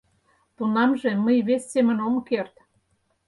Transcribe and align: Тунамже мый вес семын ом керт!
Тунамже 0.55 1.11
мый 1.25 1.37
вес 1.47 1.63
семын 1.71 1.97
ом 2.07 2.15
керт! 2.27 2.55